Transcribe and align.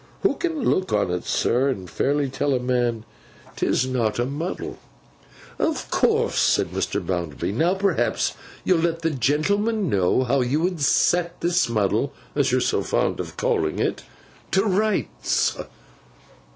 Who 0.23 0.33
can 0.35 0.63
look 0.63 0.91
on 0.91 1.09
't, 1.09 1.23
sir, 1.27 1.69
and 1.69 1.87
fairly 1.87 2.27
tell 2.27 2.55
a 2.55 2.59
man 2.59 3.05
'tis 3.55 3.85
not 3.85 4.17
a 4.17 4.25
muddle?' 4.25 4.79
'Of 5.59 5.91
course,' 5.91 6.39
said 6.39 6.71
Mr. 6.71 6.99
Bounderby. 7.05 7.51
'Now 7.51 7.75
perhaps 7.75 8.33
you'll 8.63 8.79
let 8.79 9.03
the 9.03 9.11
gentleman 9.11 9.89
know, 9.91 10.23
how 10.23 10.41
you 10.41 10.59
would 10.59 10.81
set 10.81 11.39
this 11.41 11.69
muddle 11.69 12.15
(as 12.35 12.51
you're 12.51 12.61
so 12.61 12.81
fond 12.81 13.19
of 13.19 13.37
calling 13.37 13.77
it) 13.77 14.01
to 14.49 14.63
rights. 14.65 15.55